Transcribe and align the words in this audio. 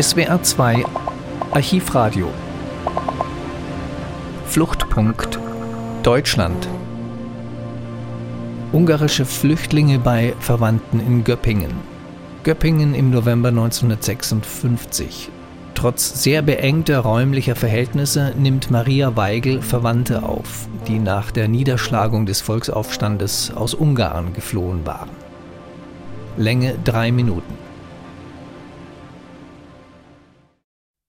SWR 0.00 0.40
2 0.40 0.84
Archivradio 1.50 2.28
Fluchtpunkt 4.46 5.40
Deutschland 6.04 6.68
Ungarische 8.70 9.24
Flüchtlinge 9.24 9.98
bei 9.98 10.34
Verwandten 10.38 11.00
in 11.00 11.24
Göppingen. 11.24 11.72
Göppingen 12.44 12.94
im 12.94 13.10
November 13.10 13.48
1956. 13.48 15.30
Trotz 15.74 16.22
sehr 16.22 16.42
beengter 16.42 17.00
räumlicher 17.00 17.56
Verhältnisse 17.56 18.34
nimmt 18.38 18.70
Maria 18.70 19.16
Weigel 19.16 19.62
Verwandte 19.62 20.22
auf, 20.22 20.68
die 20.86 21.00
nach 21.00 21.32
der 21.32 21.48
Niederschlagung 21.48 22.24
des 22.24 22.40
Volksaufstandes 22.40 23.52
aus 23.52 23.74
Ungarn 23.74 24.32
geflohen 24.32 24.86
waren. 24.86 25.10
Länge 26.36 26.76
drei 26.84 27.10
Minuten. 27.10 27.57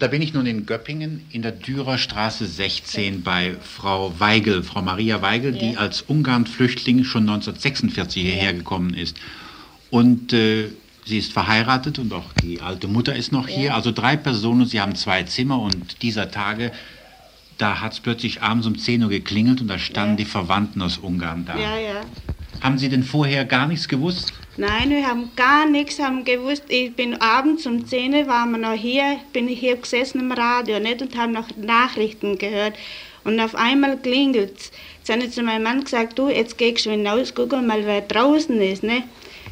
Da 0.00 0.06
bin 0.06 0.22
ich 0.22 0.32
nun 0.32 0.46
in 0.46 0.64
Göppingen 0.64 1.26
in 1.30 1.42
der 1.42 1.52
Dürerstraße 1.52 2.46
16 2.46 3.22
bei 3.22 3.54
Frau 3.60 4.18
Weigel, 4.18 4.62
Frau 4.62 4.80
Maria 4.80 5.20
Weigel, 5.20 5.52
die 5.52 5.76
als 5.76 6.00
Ungarn-Flüchtling 6.00 7.04
schon 7.04 7.28
1946 7.28 8.22
hierher 8.22 8.54
gekommen 8.54 8.94
ist. 8.94 9.18
Und 9.90 10.32
äh, 10.32 10.70
sie 11.04 11.18
ist 11.18 11.34
verheiratet 11.34 11.98
und 11.98 12.14
auch 12.14 12.32
die 12.42 12.62
alte 12.62 12.88
Mutter 12.88 13.14
ist 13.14 13.30
noch 13.30 13.46
hier. 13.46 13.74
Also 13.74 13.92
drei 13.92 14.16
Personen, 14.16 14.64
sie 14.64 14.80
haben 14.80 14.94
zwei 14.94 15.24
Zimmer 15.24 15.60
und 15.60 16.00
dieser 16.00 16.30
Tage, 16.30 16.72
da 17.58 17.82
hat 17.82 17.92
es 17.92 18.00
plötzlich 18.00 18.40
abends 18.40 18.66
um 18.66 18.78
10 18.78 19.02
Uhr 19.02 19.10
geklingelt 19.10 19.60
und 19.60 19.68
da 19.68 19.78
standen 19.78 20.16
die 20.16 20.24
Verwandten 20.24 20.80
aus 20.80 20.96
Ungarn 20.96 21.44
da. 21.44 21.58
Ja, 21.58 21.78
ja. 21.78 22.00
Haben 22.62 22.78
Sie 22.78 22.88
denn 22.88 23.02
vorher 23.02 23.44
gar 23.44 23.66
nichts 23.68 23.86
gewusst? 23.86 24.32
Nein, 24.60 24.90
wir 24.90 25.06
haben 25.06 25.30
gar 25.36 25.66
nichts 25.66 25.98
haben 25.98 26.22
gewusst. 26.22 26.64
Ich 26.68 26.94
bin 26.94 27.18
abends 27.18 27.64
um 27.64 27.86
10 27.86 28.12
Uhr, 28.12 28.26
waren 28.26 28.50
wir 28.50 28.58
noch 28.58 28.74
hier, 28.74 29.16
bin 29.32 29.48
ich 29.48 29.58
hier 29.58 29.76
gesessen 29.76 30.20
im 30.20 30.32
Radio 30.32 30.78
nicht, 30.78 31.00
und 31.00 31.16
haben 31.16 31.32
noch 31.32 31.46
Nachrichten 31.56 32.36
gehört. 32.36 32.74
Und 33.24 33.40
auf 33.40 33.54
einmal 33.54 33.96
klingelt 33.96 34.58
es. 34.58 34.70
Jetzt 34.98 35.10
habe 35.10 35.22
ich 35.24 35.32
zu 35.32 35.42
meinem 35.42 35.62
Mann 35.62 35.82
gesagt, 35.82 36.18
du, 36.18 36.28
jetzt 36.28 36.58
geh 36.58 36.72
ich 36.72 36.82
schon 36.82 36.92
hinaus, 36.92 37.34
guck 37.34 37.52
mal, 37.52 37.86
wer 37.86 38.02
draußen 38.02 38.60
ist. 38.60 38.82
Ne? 38.82 39.04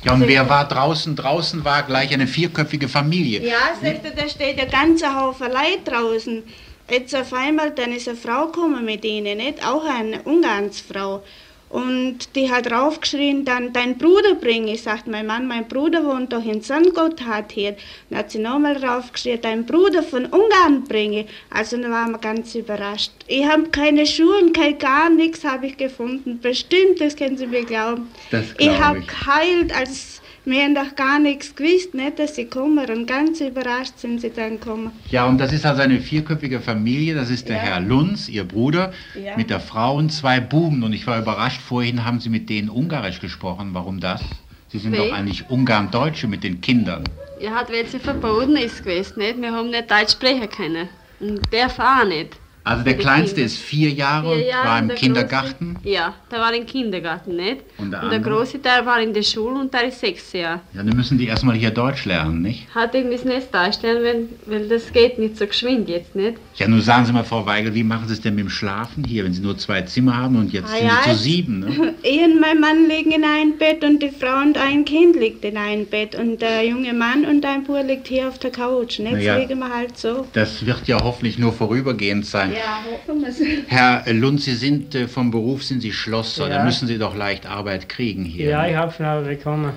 Ja, 0.05 0.13
und 0.13 0.29
wer 0.29 0.47
war 0.47 0.69
draußen? 0.69 1.17
Draußen 1.17 1.65
war 1.65 1.85
gleich 1.85 2.13
eine 2.13 2.27
vierköpfige 2.27 2.87
Familie. 2.87 3.49
Ja, 3.49 3.75
sagte, 3.83 4.13
da 4.15 4.29
steht 4.29 4.59
der 4.59 4.67
ganze 4.67 5.19
Haufen 5.19 5.47
Leute 5.47 5.91
draußen. 5.91 6.43
Jetzt 6.91 7.17
auf 7.17 7.33
einmal, 7.33 7.71
dann 7.71 7.93
ist 7.93 8.09
eine 8.09 8.19
Frau 8.19 8.49
gekommen 8.49 8.85
mit 8.85 9.07
ihnen, 9.07 9.39
nicht? 9.39 9.67
Auch 9.67 9.87
eine 9.87 10.21
Ungarnsfrau. 10.21 11.23
Und 11.71 12.35
die 12.35 12.51
hat 12.51 12.71
raufgeschrien, 12.73 13.45
dann 13.45 13.73
dein 13.73 13.99
Bruder 13.99 14.35
bringe 14.35 14.73
ich. 14.73 14.83
Sagt 14.83 15.07
mein 15.07 15.27
Mann, 15.27 15.47
mein 15.47 15.69
Bruder 15.69 16.05
wohnt 16.05 16.33
doch 16.33 16.45
in 16.45 16.63
St. 16.63 16.95
Gotthard 16.95 17.53
hier. 17.53 17.77
Dann 18.09 18.21
hat 18.21 18.31
sie 18.31 18.39
nochmal 18.39 18.77
raufgeschrien, 18.83 19.41
dein 19.43 19.67
Bruder 19.67 20.03
von 20.03 20.25
Ungarn 20.27 20.85
bringe. 20.85 21.27
Also 21.51 21.77
dann 21.77 21.91
waren 21.91 22.13
wir 22.13 22.19
ganz 22.19 22.55
überrascht. 22.55 23.13
Ich 23.27 23.45
habe 23.47 23.65
keine 23.65 24.07
Schuhe, 24.07 24.51
kein 24.53 24.79
gar 24.79 25.11
nichts 25.11 25.45
habe 25.45 25.67
ich 25.67 25.77
gefunden. 25.77 26.41
Bestimmt, 26.41 27.01
das 27.01 27.17
können 27.17 27.37
Sie 27.37 27.47
mir 27.47 27.65
glauben. 27.65 28.09
Das 28.31 28.47
ich 28.53 28.57
glaub 28.57 28.79
habe 28.79 28.99
ich. 29.01 29.07
geheilt, 29.07 29.77
als 29.77 30.23
wir 30.51 30.63
haben 30.63 30.75
doch 30.75 30.95
gar 30.97 31.19
nichts 31.19 31.55
gewusst, 31.55 31.95
nicht, 31.95 32.19
dass 32.19 32.35
sie 32.35 32.47
kommen. 32.47 32.89
Und 32.91 33.07
ganz 33.07 33.41
überrascht 33.41 33.99
sind 33.99 34.21
sie 34.21 34.31
dann 34.31 34.59
gekommen. 34.59 34.91
Ja, 35.11 35.27
und 35.27 35.39
das 35.39 35.53
ist 35.53 35.67
also 35.67 35.83
eine 35.83 36.01
vierköpfige 36.01 36.61
Familie. 36.61 37.15
Das 37.15 37.31
ist 37.31 37.49
der 37.49 37.57
Ja. 37.57 37.63
Herr 37.63 37.81
Lunz, 37.81 38.29
Ihr 38.29 38.45
Bruder, 38.45 38.93
Ja. 39.15 39.37
mit 39.37 39.51
der 39.51 39.61
Frau 39.61 39.97
und 39.97 40.11
zwei 40.11 40.41
Buben. 40.41 40.83
Und 40.83 40.93
ich 40.93 41.07
war 41.07 41.19
überrascht, 41.19 41.61
vorhin 41.61 42.05
haben 42.05 42.21
Sie 42.21 42.31
mit 42.31 42.49
denen 42.49 42.69
Ungarisch 42.69 43.21
gesprochen. 43.21 43.71
Warum 43.73 44.01
das? 44.01 44.23
Sie 44.69 44.79
sind 44.79 44.93
Wie? 44.93 44.97
doch 44.99 45.13
eigentlich 45.13 45.49
Ungarn-Deutsche 45.49 46.27
mit 46.29 46.45
den 46.45 46.61
Kindern. 46.61 47.05
Ja, 47.41 47.53
hat, 47.53 47.71
weil 47.71 47.87
sie 47.87 47.99
verboten 47.99 48.57
ist 48.57 48.83
gewesen, 48.85 49.19
nicht? 49.19 49.41
Wir 49.41 49.53
haben 49.53 49.71
nicht 49.71 49.91
Deutsch 49.91 50.13
sprechen 50.13 50.49
können. 50.51 50.89
Und 51.21 51.41
der 51.53 51.67
auch 51.69 52.05
nicht. 52.07 52.37
Also 52.65 52.85
der 52.85 52.97
Kleinste 52.99 53.41
ist 53.41 53.57
vier 53.59 53.91
Jahre 53.91 54.29
und 54.31 54.39
Vier 54.39 54.49
Jahre 54.49 54.69
war 54.69 54.79
im 54.81 54.89
der 54.89 54.97
Kindergarten. 54.97 55.75
Große, 55.75 55.89
ja, 55.89 56.15
der 56.31 56.39
war 56.39 56.55
im 56.55 56.67
Kindergarten, 56.67 57.37
nicht? 57.37 57.63
Und 57.79 57.91
der 57.91 58.03
und 58.03 58.11
der? 58.11 58.21
Große, 58.21 58.59
der 58.59 58.85
war 58.85 59.01
in 59.01 59.15
der 59.15 59.23
Schule 59.23 59.61
und 59.61 59.73
der 59.73 59.89
ist 59.89 60.01
sechs 60.01 60.33
Jahre. 60.33 60.61
Ja, 60.75 60.83
dann 60.83 60.95
müssen 60.97 61.17
die 61.19 61.27
erstmal 61.27 61.57
hier 61.57 61.71
Deutsch 61.71 62.05
lernen, 62.05 62.43
nicht? 62.43 62.67
Hat 62.75 62.95
irgendwie 62.95 63.17
das 63.17 63.25
nicht 63.25 63.55
darstellen, 63.55 64.05
weil, 64.47 64.61
weil 64.61 64.69
das 64.69 64.93
geht 64.93 65.19
nicht 65.19 65.39
so 65.39 65.47
geschwind 65.47 65.89
jetzt, 65.89 66.15
nicht? 66.15 66.37
Ja, 66.57 66.69
nun 66.69 66.81
sagen 66.83 67.07
Sie 67.07 67.13
mal, 67.13 67.25
Frau 67.25 67.47
Weigel, 67.47 67.75
wie 67.75 67.85
machen 67.85 68.07
Sie 68.09 68.15
es 68.15 68.21
denn 68.21 68.35
mit 68.35 68.45
dem 68.45 68.51
Schlafen 68.51 69.05
hier, 69.05 69.25
wenn 69.25 69.33
Sie 69.33 69.41
nur 69.41 69.57
zwei 69.57 69.83
Zimmer 69.83 70.17
haben 70.17 70.37
und 70.37 70.53
jetzt 70.53 70.69
Ah, 70.71 70.77
sind 70.77 70.87
ja, 70.87 70.99
Sie 71.05 71.11
zu 71.11 71.17
sieben, 71.17 71.61
ne? 71.61 71.95
Ich 72.03 72.23
und 72.23 72.41
mein 72.41 72.61
Mann 72.61 72.89
liegen 72.89 73.13
in 73.13 73.25
einem 73.25 73.57
Bett 73.59 73.83
und 73.85 74.03
die 74.03 74.11
Frau 74.11 74.41
und 74.43 74.59
ein 74.59 74.85
Kind 74.85 75.17
liegt 75.17 75.45
in 75.45 75.57
einem 75.57 75.87
Bett. 75.87 76.15
Und 76.15 76.41
der 76.43 76.65
junge 76.67 76.93
Mann 76.93 77.25
und 77.25 77.45
ein 77.45 77.65
Bub 77.65 77.79
liegt 77.87 78.09
hier 78.09 78.29
auf 78.29 78.39
der 78.39 78.51
Couch. 78.51 78.99
Na 79.03 79.17
ja. 79.19 79.37
liegen 79.37 79.59
wir 79.59 79.69
halt 79.75 79.97
so. 79.97 80.27
Das 80.33 80.65
wird 80.67 80.87
ja 80.89 81.01
hoffentlich 81.03 81.39
nur 81.39 81.53
vorübergehend 81.53 82.27
sein. 82.27 82.48
Ja, 82.55 82.83
hoffen 82.91 83.21
wir 83.21 83.29
es. 83.29 83.41
Herr 83.69 84.05
Lund, 84.13 84.41
Sie 84.41 84.55
sind 84.55 84.95
äh, 84.95 85.09
vom 85.09 85.31
Beruf 85.31 85.63
sind 85.65 85.81
Sie 85.81 85.93
Schlosser, 85.93 86.49
da 86.49 86.57
Ja. 86.59 86.65
müssen 86.65 86.87
Sie 86.89 86.99
doch 86.99 87.17
leicht 87.17 87.47
Arbeit 87.47 87.89
kriegen 87.89 88.25
hier. 88.25 88.51
Ja, 88.51 88.67
ich 88.69 88.75
habe 88.77 88.93
schon 88.93 89.07
aber 89.07 89.23
bekommen. 89.27 89.73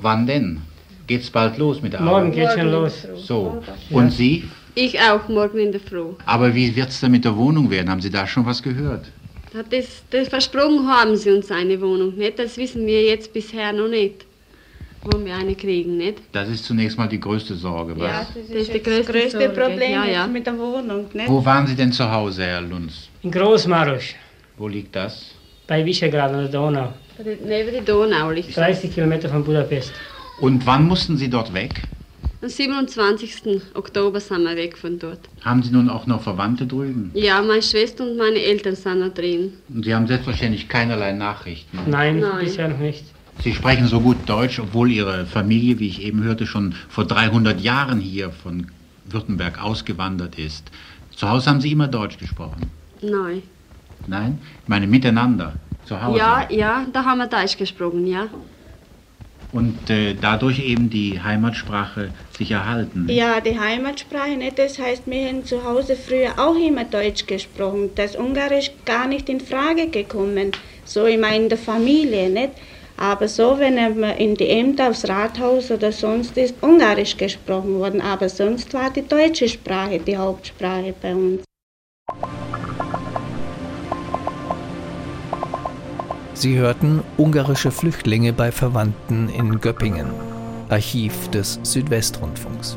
Wann 0.00 0.26
denn? 0.26 0.62
Geht's 1.06 1.30
bald 1.30 1.56
los 1.58 1.82
mit 1.82 1.92
der 1.92 2.00
Morgen 2.00 2.26
Arbeit? 2.30 2.34
geht's 2.34 2.54
schon 2.54 2.70
los. 2.70 3.06
So. 3.16 3.62
Und 3.90 4.10
Sie? 4.12 4.44
Ich 4.74 5.00
auch, 5.00 5.28
morgen 5.28 5.58
in 5.58 5.72
der 5.72 5.80
Früh. 5.80 6.04
Aber 6.26 6.54
wie 6.54 6.74
wird's 6.76 7.00
denn 7.00 7.12
mit 7.12 7.24
der 7.24 7.36
Wohnung 7.36 7.70
werden? 7.70 7.88
Haben 7.88 8.00
Sie 8.02 8.10
da 8.10 8.26
schon 8.26 8.44
was 8.44 8.62
gehört? 8.62 9.06
Das, 9.70 9.86
das 10.10 10.28
versprochen 10.28 10.86
haben 10.86 11.16
sie 11.16 11.30
uns 11.30 11.50
eine 11.50 11.80
Wohnung, 11.80 12.14
nicht? 12.16 12.38
Das 12.38 12.58
wissen 12.58 12.86
wir 12.86 13.02
jetzt 13.04 13.32
bisher 13.32 13.72
noch 13.72 13.88
nicht, 13.88 14.26
wo 15.10 15.24
wir 15.24 15.34
eine 15.34 15.54
kriegen, 15.54 15.96
nicht? 15.96 16.18
Das 16.32 16.48
ist 16.48 16.64
zunächst 16.64 16.98
mal 16.98 17.06
die 17.08 17.20
größte 17.20 17.54
Sorge. 17.54 17.94
Was? 17.98 18.08
Ja, 18.10 18.26
das 18.26 18.36
ist, 18.36 18.50
Das 18.50 18.58
ist 18.62 18.74
die 18.74 18.82
größte 18.82 19.12
das 19.12 19.22
größte 19.22 19.38
Sorge. 19.38 19.60
Problem 19.60 19.92
Ja, 19.92 20.04
ja. 20.04 20.26
mit 20.26 20.46
der 20.46 20.58
Wohnung. 20.58 21.06
Nicht? 21.12 21.28
Wo 21.28 21.44
waren 21.44 21.66
Sie 21.66 21.74
denn 21.76 21.92
zu 21.92 22.10
Hause, 22.10 22.44
Herr 22.44 22.60
Lunz? 22.60 23.08
In 23.22 23.30
Großmarosch, 23.30 24.14
Wo 24.56 24.68
liegt 24.68 24.94
das? 24.96 25.32
bei 25.66 25.84
Visegrad 25.84 26.30
an 26.32 26.38
der 26.42 26.48
Donau. 26.48 26.92
Neben 27.18 27.72
der 27.72 27.82
Donau 27.82 28.30
liegt 28.30 28.48
das. 28.50 28.56
30 28.56 28.94
Kilometer 28.94 29.28
von 29.28 29.42
Budapest. 29.44 29.92
Und 30.40 30.64
wann 30.66 30.86
mussten 30.86 31.16
Sie 31.16 31.28
dort 31.30 31.52
weg? 31.54 31.82
Am 32.42 32.48
27. 32.50 33.60
Oktober 33.74 34.20
sind 34.20 34.44
wir 34.44 34.54
weg 34.54 34.76
von 34.76 34.98
dort. 34.98 35.20
Haben 35.42 35.62
Sie 35.62 35.72
nun 35.72 35.88
auch 35.88 36.06
noch 36.06 36.22
Verwandte 36.22 36.66
drüben? 36.66 37.10
Ja, 37.14 37.40
meine 37.42 37.62
Schwester 37.62 38.04
und 38.04 38.16
meine 38.18 38.38
Eltern 38.38 38.76
sind 38.76 39.00
noch 39.00 39.12
drin. 39.14 39.54
Und 39.74 39.84
Sie 39.84 39.94
haben 39.94 40.06
selbstverständlich 40.06 40.68
keinerlei 40.68 41.12
Nachrichten. 41.12 41.78
Nein, 41.86 42.20
Nein. 42.20 42.44
bisher 42.44 42.68
noch 42.68 42.78
nicht. 42.78 43.04
Sie 43.42 43.54
sprechen 43.54 43.86
so 43.86 44.00
gut 44.00 44.16
Deutsch, 44.26 44.58
obwohl 44.58 44.90
Ihre 44.90 45.26
Familie, 45.26 45.78
wie 45.78 45.88
ich 45.88 46.02
eben 46.02 46.22
hörte, 46.22 46.46
schon 46.46 46.74
vor 46.88 47.04
300 47.04 47.60
Jahren 47.60 48.00
hier 48.00 48.30
von 48.30 48.68
Württemberg 49.04 49.62
ausgewandert 49.62 50.38
ist. 50.38 50.70
Zu 51.14 51.28
Hause 51.28 51.50
haben 51.50 51.60
Sie 51.60 51.72
immer 51.72 51.88
Deutsch 51.88 52.18
gesprochen? 52.18 52.70
Nein. 53.00 53.42
Nein? 54.06 54.38
Ich 54.62 54.68
meine 54.68 54.86
miteinander. 54.86 55.54
Zu 55.84 56.02
Hause. 56.02 56.18
Ja, 56.18 56.46
ja, 56.50 56.86
da 56.92 57.04
haben 57.04 57.18
wir 57.18 57.28
Deutsch 57.28 57.56
gesprochen, 57.56 58.06
ja. 58.06 58.26
Und 59.52 59.88
äh, 59.88 60.14
dadurch 60.20 60.58
eben 60.58 60.90
die 60.90 61.22
Heimatsprache 61.22 62.10
sich 62.36 62.50
erhalten. 62.50 63.06
Ja, 63.08 63.40
die 63.40 63.58
Heimatsprache, 63.58 64.36
nicht? 64.36 64.58
das 64.58 64.78
heißt, 64.78 65.04
wir 65.06 65.28
haben 65.28 65.44
zu 65.44 65.64
Hause 65.64 65.94
früher 65.94 66.32
auch 66.38 66.56
immer 66.56 66.84
Deutsch 66.84 67.26
gesprochen. 67.26 67.90
Das 67.94 68.16
Ungarisch 68.16 68.72
gar 68.84 69.06
nicht 69.06 69.28
in 69.28 69.40
Frage 69.40 69.88
gekommen. 69.88 70.50
So 70.84 71.06
ich 71.06 71.18
meine 71.18 71.44
in 71.44 71.48
der 71.48 71.58
Familie, 71.58 72.28
nicht? 72.28 72.50
Aber 72.96 73.28
so, 73.28 73.58
wenn 73.58 73.74
man 73.98 74.16
in 74.16 74.34
die 74.34 74.48
Ämter, 74.48 74.88
aufs 74.90 75.08
Rathaus 75.08 75.70
oder 75.70 75.92
sonst 75.92 76.36
ist 76.36 76.54
Ungarisch 76.62 77.16
gesprochen 77.16 77.78
worden. 77.78 78.00
Aber 78.00 78.28
sonst 78.28 78.72
war 78.72 78.90
die 78.90 79.06
deutsche 79.06 79.48
Sprache 79.48 79.98
die 79.98 80.16
Hauptsprache 80.16 80.94
bei 81.00 81.14
uns. 81.14 81.42
Sie 86.34 86.58
hörten 86.58 87.02
ungarische 87.16 87.70
Flüchtlinge 87.70 88.32
bei 88.32 88.52
Verwandten 88.52 89.28
in 89.30 89.60
Göppingen. 89.60 90.10
Archiv 90.68 91.28
des 91.30 91.58
Südwestrundfunks. 91.62 92.76